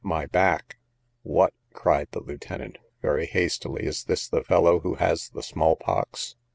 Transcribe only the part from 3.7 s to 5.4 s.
is this the fellow who has